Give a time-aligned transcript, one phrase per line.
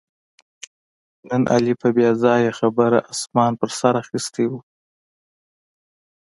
[1.29, 4.53] نن علي په بې ځایه خبره اسمان په سر اخیستی و